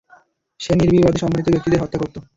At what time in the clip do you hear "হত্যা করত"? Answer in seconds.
1.83-2.15